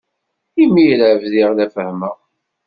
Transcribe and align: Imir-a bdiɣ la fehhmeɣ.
Imir-a 0.63 1.09
bdiɣ 1.21 1.49
la 1.53 1.67
fehhmeɣ. 1.73 2.17